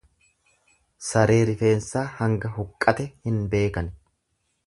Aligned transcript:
Saree 1.07 1.43
rifeensaa 1.49 2.03
hanga 2.21 2.53
huqqate 2.57 3.07
hin 3.29 3.37
beekani. 3.55 3.97